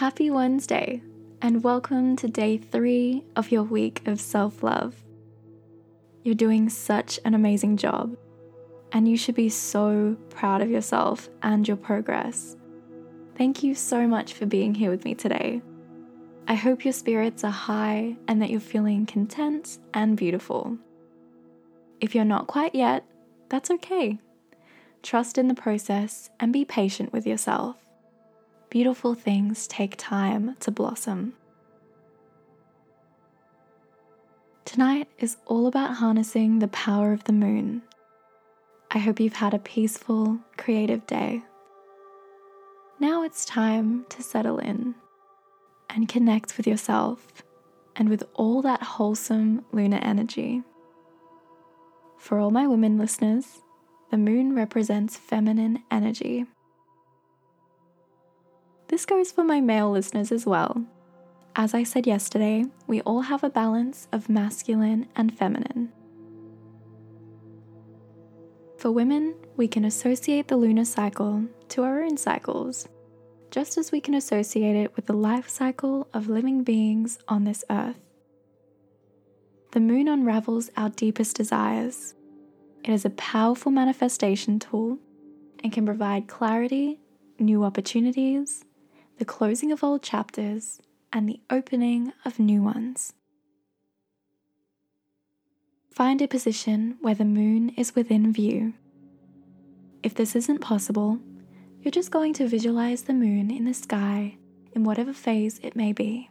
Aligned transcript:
Happy 0.00 0.30
Wednesday, 0.30 1.02
and 1.42 1.62
welcome 1.62 2.16
to 2.16 2.26
day 2.26 2.56
three 2.56 3.22
of 3.36 3.52
your 3.52 3.64
week 3.64 4.00
of 4.08 4.18
self 4.18 4.62
love. 4.62 4.94
You're 6.22 6.34
doing 6.34 6.70
such 6.70 7.20
an 7.26 7.34
amazing 7.34 7.76
job, 7.76 8.16
and 8.92 9.06
you 9.06 9.18
should 9.18 9.34
be 9.34 9.50
so 9.50 10.16
proud 10.30 10.62
of 10.62 10.70
yourself 10.70 11.28
and 11.42 11.68
your 11.68 11.76
progress. 11.76 12.56
Thank 13.36 13.62
you 13.62 13.74
so 13.74 14.06
much 14.08 14.32
for 14.32 14.46
being 14.46 14.74
here 14.74 14.90
with 14.90 15.04
me 15.04 15.14
today. 15.14 15.60
I 16.48 16.54
hope 16.54 16.82
your 16.82 16.94
spirits 16.94 17.44
are 17.44 17.50
high 17.50 18.16
and 18.26 18.40
that 18.40 18.48
you're 18.48 18.58
feeling 18.58 19.04
content 19.04 19.76
and 19.92 20.16
beautiful. 20.16 20.78
If 22.00 22.14
you're 22.14 22.24
not 22.24 22.46
quite 22.46 22.74
yet, 22.74 23.04
that's 23.50 23.70
okay. 23.70 24.18
Trust 25.02 25.36
in 25.36 25.48
the 25.48 25.54
process 25.54 26.30
and 26.40 26.54
be 26.54 26.64
patient 26.64 27.12
with 27.12 27.26
yourself. 27.26 27.79
Beautiful 28.70 29.14
things 29.14 29.66
take 29.66 29.96
time 29.96 30.54
to 30.60 30.70
blossom. 30.70 31.32
Tonight 34.64 35.08
is 35.18 35.38
all 35.46 35.66
about 35.66 35.94
harnessing 35.96 36.60
the 36.60 36.68
power 36.68 37.12
of 37.12 37.24
the 37.24 37.32
moon. 37.32 37.82
I 38.92 38.98
hope 38.98 39.18
you've 39.18 39.32
had 39.32 39.54
a 39.54 39.58
peaceful, 39.58 40.38
creative 40.56 41.04
day. 41.08 41.42
Now 43.00 43.24
it's 43.24 43.44
time 43.44 44.06
to 44.10 44.22
settle 44.22 44.58
in 44.58 44.94
and 45.88 46.08
connect 46.08 46.56
with 46.56 46.68
yourself 46.68 47.42
and 47.96 48.08
with 48.08 48.22
all 48.34 48.62
that 48.62 48.84
wholesome 48.84 49.64
lunar 49.72 49.98
energy. 50.00 50.62
For 52.18 52.38
all 52.38 52.52
my 52.52 52.68
women 52.68 52.98
listeners, 52.98 53.62
the 54.12 54.16
moon 54.16 54.54
represents 54.54 55.16
feminine 55.16 55.82
energy. 55.90 56.46
This 58.90 59.06
goes 59.06 59.30
for 59.30 59.44
my 59.44 59.60
male 59.60 59.88
listeners 59.88 60.32
as 60.32 60.44
well. 60.44 60.84
As 61.54 61.74
I 61.74 61.84
said 61.84 62.08
yesterday, 62.08 62.64
we 62.88 63.00
all 63.02 63.20
have 63.20 63.44
a 63.44 63.48
balance 63.48 64.08
of 64.10 64.28
masculine 64.28 65.06
and 65.14 65.32
feminine. 65.32 65.92
For 68.78 68.90
women, 68.90 69.36
we 69.56 69.68
can 69.68 69.84
associate 69.84 70.48
the 70.48 70.56
lunar 70.56 70.84
cycle 70.84 71.44
to 71.68 71.84
our 71.84 72.02
own 72.02 72.16
cycles, 72.16 72.88
just 73.52 73.78
as 73.78 73.92
we 73.92 74.00
can 74.00 74.14
associate 74.14 74.74
it 74.74 74.96
with 74.96 75.06
the 75.06 75.12
life 75.12 75.48
cycle 75.48 76.08
of 76.12 76.28
living 76.28 76.64
beings 76.64 77.20
on 77.28 77.44
this 77.44 77.62
earth. 77.70 78.00
The 79.70 79.78
moon 79.78 80.08
unravels 80.08 80.68
our 80.76 80.88
deepest 80.88 81.36
desires. 81.36 82.14
It 82.82 82.90
is 82.90 83.04
a 83.04 83.10
powerful 83.10 83.70
manifestation 83.70 84.58
tool 84.58 84.98
and 85.62 85.72
can 85.72 85.86
provide 85.86 86.26
clarity, 86.26 86.98
new 87.38 87.62
opportunities, 87.62 88.64
the 89.20 89.24
closing 89.26 89.70
of 89.70 89.84
old 89.84 90.02
chapters, 90.02 90.80
and 91.12 91.28
the 91.28 91.38
opening 91.50 92.10
of 92.24 92.38
new 92.38 92.62
ones. 92.62 93.12
Find 95.90 96.22
a 96.22 96.26
position 96.26 96.96
where 97.02 97.14
the 97.14 97.26
moon 97.26 97.68
is 97.76 97.94
within 97.94 98.32
view. 98.32 98.72
If 100.02 100.14
this 100.14 100.34
isn't 100.34 100.62
possible, 100.62 101.18
you're 101.82 101.92
just 101.92 102.10
going 102.10 102.32
to 102.32 102.48
visualize 102.48 103.02
the 103.02 103.12
moon 103.12 103.50
in 103.50 103.66
the 103.66 103.74
sky 103.74 104.38
in 104.72 104.84
whatever 104.84 105.12
phase 105.12 105.60
it 105.62 105.76
may 105.76 105.92
be. 105.92 106.30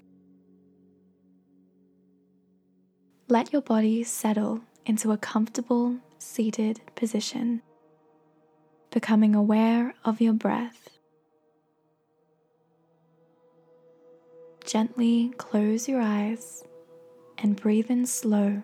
Let 3.27 3.53
your 3.53 3.61
body 3.61 4.03
settle 4.03 4.61
into 4.87 5.11
a 5.11 5.17
comfortable, 5.17 5.97
seated 6.17 6.81
position, 6.95 7.61
becoming 8.89 9.35
aware 9.35 9.93
of 10.03 10.19
your 10.19 10.33
breath. 10.33 10.98
Gently 14.69 15.31
close 15.39 15.89
your 15.89 15.99
eyes 15.99 16.63
and 17.39 17.55
breathe 17.55 17.89
in 17.89 18.05
slow 18.05 18.61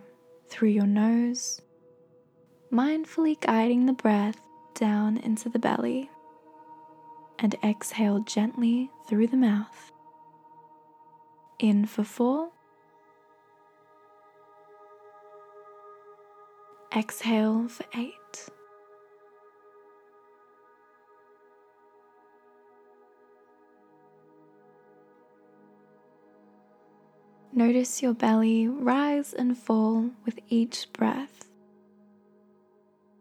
through 0.48 0.70
your 0.70 0.86
nose, 0.86 1.60
mindfully 2.72 3.42
guiding 3.42 3.88
the 3.88 3.94
breath 3.94 4.38
down 4.76 5.18
into 5.18 5.50
the 5.50 5.58
belly, 5.58 6.12
and 7.40 7.56
exhale 7.64 8.20
gently 8.20 8.92
through 9.10 9.26
the 9.26 9.36
mouth. 9.36 9.92
In 11.58 11.88
for 11.88 12.04
four. 12.04 12.52
Exhale 16.96 17.68
for 17.68 17.86
eight. 17.96 18.50
Notice 27.58 28.04
your 28.04 28.14
belly 28.14 28.68
rise 28.68 29.32
and 29.32 29.58
fall 29.58 30.10
with 30.26 30.40
each 30.50 30.92
breath. 30.92 31.46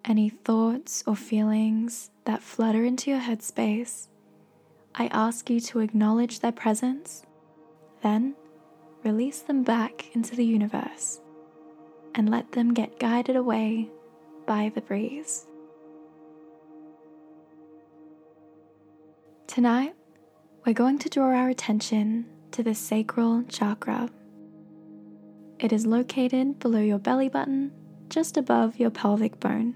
Any 0.04 0.28
thoughts 0.28 1.04
or 1.06 1.14
feelings 1.14 2.10
that 2.24 2.42
flutter 2.42 2.84
into 2.84 3.12
your 3.12 3.20
headspace, 3.20 4.08
I 4.92 5.06
ask 5.12 5.48
you 5.48 5.60
to 5.60 5.78
acknowledge 5.78 6.40
their 6.40 6.50
presence, 6.50 7.22
then 8.02 8.34
release 9.04 9.38
them 9.38 9.62
back 9.62 10.06
into 10.16 10.34
the 10.34 10.44
universe 10.44 11.20
and 12.16 12.28
let 12.28 12.50
them 12.50 12.74
get 12.74 12.98
guided 12.98 13.36
away 13.36 13.88
by 14.46 14.72
the 14.74 14.80
breeze. 14.80 15.46
Tonight, 19.46 19.94
we're 20.66 20.72
going 20.72 20.98
to 20.98 21.08
draw 21.08 21.26
our 21.26 21.50
attention 21.50 22.26
to 22.50 22.64
the 22.64 22.74
sacral 22.74 23.44
chakra. 23.44 24.10
It 25.58 25.72
is 25.72 25.86
located 25.86 26.58
below 26.58 26.80
your 26.80 26.98
belly 26.98 27.28
button, 27.28 27.72
just 28.08 28.36
above 28.36 28.78
your 28.78 28.90
pelvic 28.90 29.40
bone. 29.40 29.74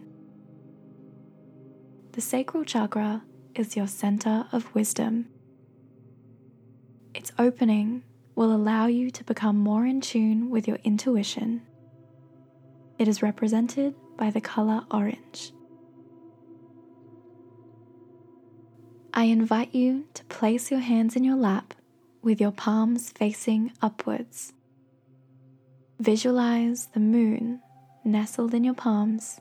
The 2.13 2.21
sacral 2.21 2.65
chakra 2.65 3.23
is 3.55 3.77
your 3.77 3.87
center 3.87 4.47
of 4.53 4.75
wisdom. 4.75 5.29
Its 7.15 7.33
opening 7.39 8.03
will 8.35 8.55
allow 8.55 8.87
you 8.87 9.11
to 9.11 9.25
become 9.25 9.57
more 9.57 9.87
in 9.87 10.01
tune 10.01 10.51
with 10.51 10.69
your 10.69 10.79
intuition. 10.85 11.63
It 12.99 13.09
is 13.09 13.23
represented 13.23 13.95
by 14.17 14.31
the 14.31 14.41
color 14.41 14.83
orange. 14.91 15.53
I 19.15 19.25
invite 19.25 19.75
you 19.75 20.07
to 20.15 20.25
place 20.25 20.71
your 20.71 20.81
hands 20.81 21.17
in 21.17 21.25
your 21.25 21.37
lap 21.37 21.75
with 22.23 22.41
your 22.41 22.53
palms 22.53 23.11
facing 23.11 23.73
upwards. 23.81 24.53
Visualize 26.01 26.87
the 26.95 27.01
moon 27.01 27.61
nestled 28.05 28.55
in 28.55 28.63
your 28.63 28.75
palms 28.75 29.41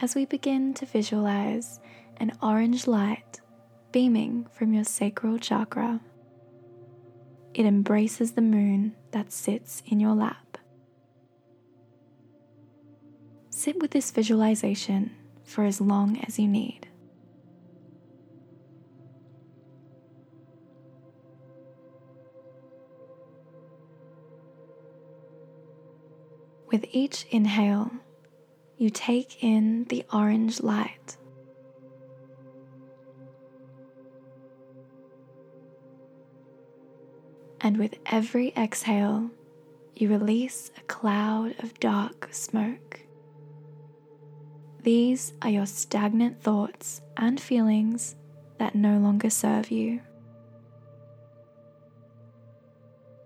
as 0.00 0.16
we 0.16 0.24
begin 0.24 0.74
to 0.74 0.84
visualize 0.84 1.78
an 2.16 2.32
orange 2.42 2.88
light 2.88 3.40
beaming 3.92 4.46
from 4.50 4.74
your 4.74 4.82
sacral 4.82 5.38
chakra. 5.38 6.00
It 7.54 7.66
embraces 7.66 8.32
the 8.32 8.42
moon 8.42 8.96
that 9.12 9.30
sits 9.30 9.84
in 9.86 10.00
your 10.00 10.14
lap. 10.14 10.58
Sit 13.50 13.80
with 13.80 13.92
this 13.92 14.10
visualization 14.10 15.12
for 15.44 15.62
as 15.62 15.80
long 15.80 16.18
as 16.26 16.36
you 16.36 16.48
need. 16.48 16.88
With 26.76 26.90
each 26.92 27.24
inhale, 27.30 27.90
you 28.76 28.90
take 28.90 29.42
in 29.42 29.84
the 29.84 30.04
orange 30.12 30.60
light. 30.60 31.16
And 37.62 37.78
with 37.78 37.94
every 38.04 38.52
exhale, 38.54 39.30
you 39.94 40.10
release 40.10 40.70
a 40.76 40.82
cloud 40.82 41.54
of 41.60 41.80
dark 41.80 42.28
smoke. 42.30 43.00
These 44.82 45.32
are 45.40 45.48
your 45.48 45.64
stagnant 45.64 46.42
thoughts 46.42 47.00
and 47.16 47.40
feelings 47.40 48.16
that 48.58 48.74
no 48.74 48.98
longer 48.98 49.30
serve 49.30 49.70
you. 49.70 50.02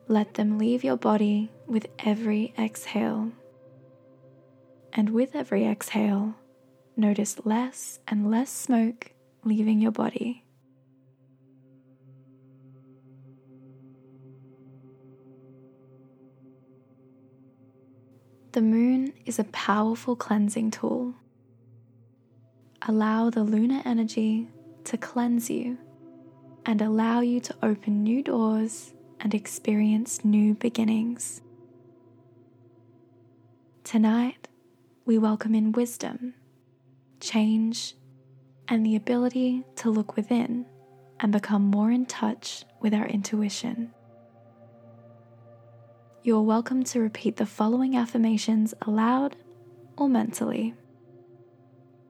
Let 0.07 0.35
them 0.35 0.57
leave 0.57 0.85
your 0.85 0.97
body 0.97 1.51
with 1.67 1.89
every 1.99 2.55
exhale. 2.57 3.33
And 5.01 5.09
with 5.09 5.35
every 5.35 5.65
exhale, 5.65 6.35
notice 6.95 7.41
less 7.47 8.01
and 8.07 8.31
less 8.31 8.51
smoke 8.51 9.13
leaving 9.45 9.81
your 9.81 9.93
body. 9.93 10.45
The 18.53 18.61
moon 18.61 19.15
is 19.25 19.39
a 19.39 19.45
powerful 19.45 20.17
cleansing 20.17 20.71
tool. 20.73 21.15
Allow 22.87 23.31
the 23.31 23.43
lunar 23.43 23.81
energy 23.87 24.49
to 24.85 24.99
cleanse 24.99 25.49
you 25.49 25.79
and 26.67 26.83
allow 26.83 27.21
you 27.21 27.41
to 27.41 27.57
open 27.63 28.03
new 28.03 28.23
doors 28.23 28.93
and 29.19 29.33
experience 29.33 30.27
new 30.27 30.53
beginnings. 30.53 31.41
Tonight, 33.83 34.50
we 35.11 35.19
welcome 35.19 35.57
in 35.57 35.73
wisdom, 35.73 36.35
change, 37.19 37.97
and 38.69 38.87
the 38.87 38.95
ability 38.95 39.65
to 39.75 39.91
look 39.91 40.15
within 40.15 40.65
and 41.19 41.33
become 41.33 41.65
more 41.65 41.91
in 41.91 42.07
touch 42.07 42.65
with 42.81 42.95
our 42.95 43.09
intuition. 43.09 43.91
You 46.23 46.37
are 46.37 46.43
welcome 46.43 46.85
to 46.85 47.01
repeat 47.01 47.39
the 47.39 47.45
following 47.45 47.97
affirmations 47.97 48.73
aloud 48.83 49.35
or 49.97 50.09
mentally. 50.09 50.75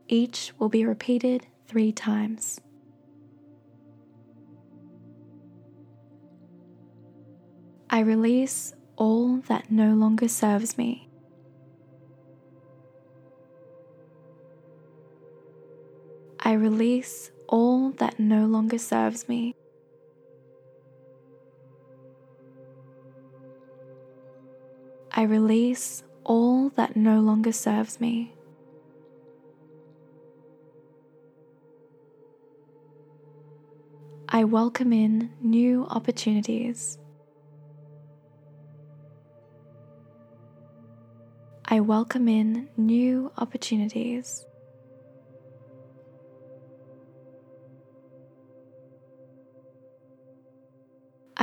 Each 0.06 0.52
will 0.58 0.69
be 0.69 0.85
repeated 0.85 1.47
three 1.67 1.93
times. 1.93 2.61
I 7.88 8.00
release 8.00 8.75
all 8.97 9.38
that 9.49 9.70
no 9.70 9.94
longer 9.94 10.29
serves 10.29 10.76
me. 10.76 11.10
I 16.50 16.55
release 16.55 17.31
all 17.47 17.91
that 17.99 18.19
no 18.19 18.44
longer 18.44 18.76
serves 18.76 19.29
me. 19.29 19.55
I 25.12 25.23
release 25.23 26.02
all 26.25 26.70
that 26.70 26.97
no 26.97 27.20
longer 27.20 27.52
serves 27.52 28.00
me. 28.00 28.35
I 34.29 34.43
welcome 34.43 34.93
in 34.93 35.31
new 35.41 35.87
opportunities. 35.88 36.99
I 41.64 41.79
welcome 41.79 42.26
in 42.26 42.70
new 42.76 43.31
opportunities. 43.38 44.49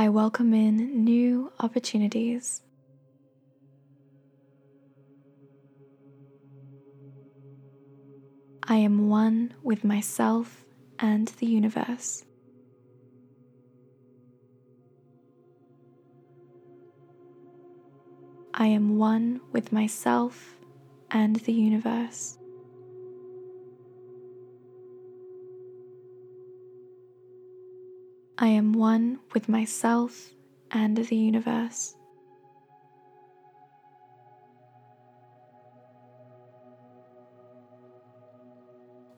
I 0.08 0.10
welcome 0.10 0.54
in 0.54 1.04
new 1.04 1.52
opportunities. 1.60 2.62
I 8.66 8.76
am 8.76 9.10
one 9.10 9.52
with 9.62 9.84
myself 9.84 10.64
and 10.98 11.28
the 11.28 11.44
universe. 11.44 12.24
I 18.54 18.68
am 18.68 18.96
one 18.96 19.42
with 19.52 19.72
myself 19.72 20.56
and 21.10 21.36
the 21.36 21.52
universe. 21.52 22.38
I 28.40 28.46
am 28.46 28.72
one 28.72 29.18
with 29.34 29.48
myself 29.48 30.30
and 30.70 30.96
the 30.96 31.16
universe. 31.16 31.96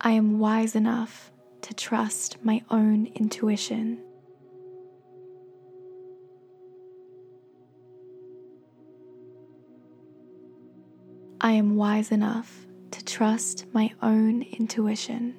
I 0.01 0.13
am 0.13 0.39
wise 0.39 0.75
enough 0.75 1.31
to 1.61 1.75
trust 1.75 2.43
my 2.43 2.63
own 2.71 3.09
intuition. 3.15 4.03
I 11.43 11.53
am 11.53 11.77
wise 11.77 12.11
enough 12.11 12.67
to 12.93 13.05
trust 13.05 13.67
my 13.75 13.93
own 14.01 14.47
intuition. 14.59 15.35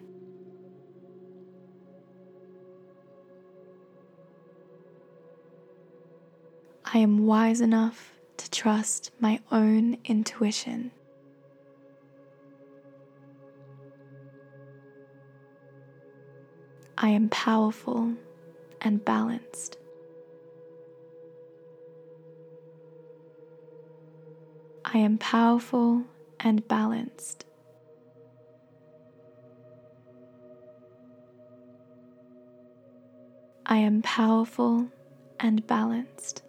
I 6.93 6.97
am 6.97 7.25
wise 7.25 7.61
enough 7.61 8.11
to 8.35 8.51
trust 8.51 9.11
my 9.17 9.39
own 9.49 9.97
intuition. 10.03 10.91
I 16.97 17.07
am 17.07 17.29
powerful 17.29 18.11
and 18.81 19.05
balanced. 19.05 19.77
I 24.83 24.97
am 24.97 25.17
powerful 25.17 26.03
and 26.41 26.67
balanced. 26.67 27.45
I 33.65 33.77
am 33.77 34.01
powerful 34.01 34.87
and 35.39 35.65
balanced. 35.65 36.43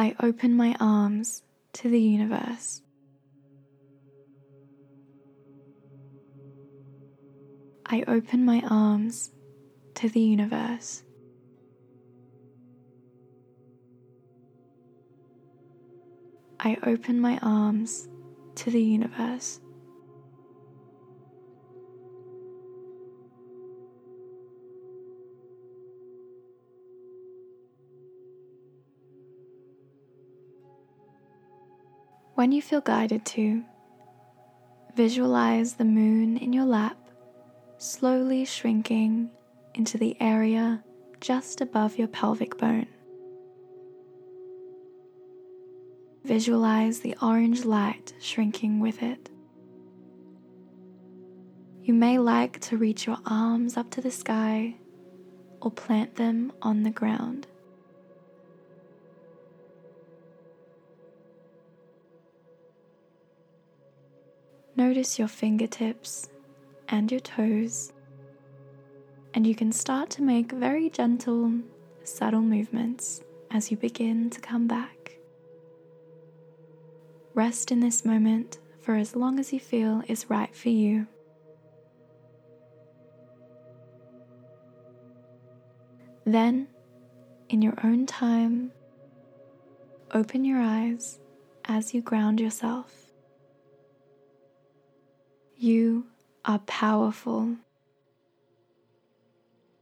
I 0.00 0.14
open 0.20 0.54
my 0.54 0.76
arms 0.78 1.42
to 1.72 1.88
the 1.88 2.00
universe. 2.00 2.82
I 7.84 8.04
open 8.06 8.44
my 8.44 8.62
arms 8.70 9.32
to 9.96 10.08
the 10.08 10.20
universe. 10.20 11.02
I 16.60 16.76
open 16.86 17.20
my 17.20 17.40
arms 17.42 18.08
to 18.54 18.70
the 18.70 18.80
universe. 18.80 19.58
When 32.38 32.52
you 32.52 32.62
feel 32.62 32.80
guided 32.80 33.26
to, 33.34 33.64
visualize 34.94 35.74
the 35.74 35.84
moon 35.84 36.36
in 36.36 36.52
your 36.52 36.66
lap 36.66 36.96
slowly 37.78 38.44
shrinking 38.44 39.30
into 39.74 39.98
the 39.98 40.16
area 40.20 40.84
just 41.20 41.60
above 41.60 41.98
your 41.98 42.06
pelvic 42.06 42.56
bone. 42.56 42.86
Visualize 46.22 47.00
the 47.00 47.16
orange 47.20 47.64
light 47.64 48.14
shrinking 48.20 48.78
with 48.78 49.02
it. 49.02 49.30
You 51.82 51.92
may 51.92 52.20
like 52.20 52.60
to 52.60 52.76
reach 52.76 53.04
your 53.04 53.18
arms 53.26 53.76
up 53.76 53.90
to 53.90 54.00
the 54.00 54.12
sky 54.12 54.76
or 55.60 55.72
plant 55.72 56.14
them 56.14 56.52
on 56.62 56.84
the 56.84 56.92
ground. 56.92 57.48
Notice 64.78 65.18
your 65.18 65.26
fingertips 65.26 66.28
and 66.88 67.10
your 67.10 67.18
toes, 67.18 67.92
and 69.34 69.44
you 69.44 69.52
can 69.52 69.72
start 69.72 70.08
to 70.10 70.22
make 70.22 70.52
very 70.52 70.88
gentle, 70.88 71.52
subtle 72.04 72.42
movements 72.42 73.20
as 73.50 73.72
you 73.72 73.76
begin 73.76 74.30
to 74.30 74.40
come 74.40 74.68
back. 74.68 75.18
Rest 77.34 77.72
in 77.72 77.80
this 77.80 78.04
moment 78.04 78.60
for 78.80 78.94
as 78.94 79.16
long 79.16 79.40
as 79.40 79.52
you 79.52 79.58
feel 79.58 80.04
is 80.06 80.30
right 80.30 80.54
for 80.54 80.68
you. 80.68 81.08
Then, 86.24 86.68
in 87.48 87.62
your 87.62 87.74
own 87.82 88.06
time, 88.06 88.70
open 90.14 90.44
your 90.44 90.60
eyes 90.60 91.18
as 91.64 91.92
you 91.92 92.00
ground 92.00 92.38
yourself. 92.38 93.07
You 95.60 96.06
are 96.44 96.60
powerful. 96.60 97.56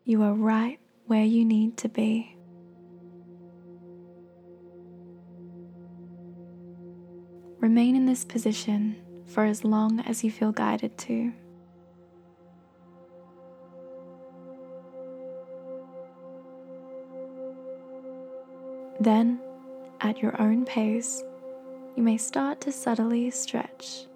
You 0.07 0.23
are 0.23 0.33
right 0.33 0.79
where 1.05 1.27
you 1.27 1.45
need 1.45 1.77
to 1.77 1.91
be. 1.91 2.35
Remain 7.61 7.95
in 7.95 8.07
this 8.07 8.25
position 8.25 8.97
for 9.27 9.45
as 9.45 9.65
long 9.65 10.01
as 10.01 10.25
you 10.25 10.31
feel 10.31 10.51
guided 10.51 10.97
to. 10.97 11.35
Then, 18.99 19.39
at 20.01 20.23
your 20.23 20.41
own 20.41 20.65
pace, 20.65 21.23
you 21.97 22.03
may 22.03 22.17
start 22.17 22.63
to 22.63 22.73
subtly 22.73 23.31
stretch 23.31 24.07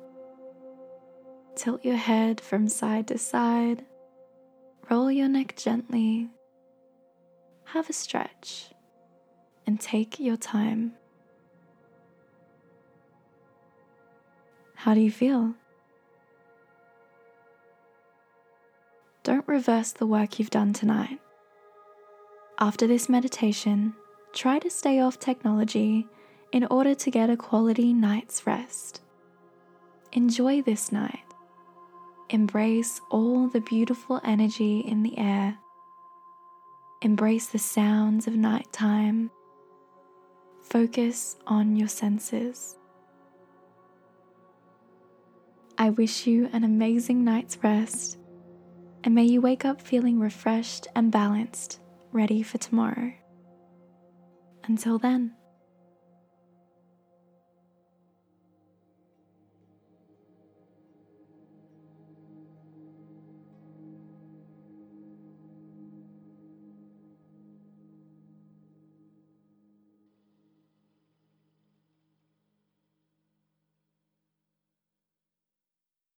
Tilt 1.61 1.85
your 1.85 1.97
head 1.97 2.40
from 2.40 2.69
side 2.69 3.09
to 3.09 3.19
side. 3.19 3.85
Roll 4.88 5.11
your 5.11 5.29
neck 5.29 5.57
gently. 5.57 6.31
Have 7.64 7.90
a 7.90 7.93
stretch 7.93 8.71
and 9.67 9.79
take 9.79 10.19
your 10.19 10.38
time. 10.38 10.95
How 14.75 14.95
do 14.95 15.00
you 15.00 15.11
feel? 15.11 15.52
Don't 19.23 19.47
reverse 19.47 19.93
the 19.93 20.07
work 20.07 20.38
you've 20.38 20.49
done 20.49 20.73
tonight. 20.73 21.21
After 22.59 22.87
this 22.87 23.07
meditation, 23.07 23.93
try 24.33 24.61
to 24.61 24.71
stay 24.71 24.99
off 24.99 25.19
technology 25.19 26.09
in 26.52 26.64
order 26.71 26.95
to 26.95 27.11
get 27.11 27.29
a 27.29 27.37
quality 27.37 27.93
night's 27.93 28.47
rest. 28.47 29.02
Enjoy 30.12 30.62
this 30.62 30.90
night. 30.90 31.29
Embrace 32.32 33.00
all 33.10 33.49
the 33.49 33.60
beautiful 33.60 34.20
energy 34.22 34.78
in 34.78 35.02
the 35.02 35.18
air. 35.18 35.58
Embrace 37.02 37.49
the 37.49 37.58
sounds 37.58 38.28
of 38.28 38.34
nighttime. 38.37 39.32
Focus 40.62 41.37
on 41.49 41.75
your 41.75 41.88
senses. 41.88 42.76
I 45.76 45.90
wish 45.90 46.25
you 46.28 46.49
an 46.52 46.62
amazing 46.62 47.25
night's 47.25 47.58
rest, 47.64 48.16
and 49.02 49.12
may 49.12 49.25
you 49.25 49.40
wake 49.40 49.64
up 49.64 49.82
feeling 49.82 50.20
refreshed 50.20 50.87
and 50.94 51.10
balanced, 51.10 51.80
ready 52.12 52.44
for 52.44 52.58
tomorrow. 52.58 53.12
Until 54.62 55.00
then. 55.00 55.34